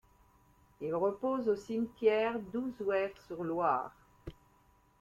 [0.81, 3.91] Il repose au cimetière d'Ouzouer-sur-Loire.